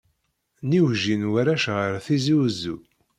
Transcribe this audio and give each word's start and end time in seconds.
Nniwjin 0.67 1.23
warrac 1.31 1.65
ɣer 1.75 1.91
Tizi 2.05 2.35
Wezzu. 2.39 2.77